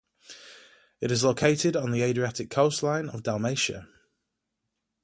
It 0.99 1.11
is 1.11 1.23
located 1.23 1.75
on 1.75 1.91
the 1.91 2.01
Adriatic 2.01 2.49
coastline 2.49 3.07
of 3.09 3.21
Dalmatia. 3.21 3.87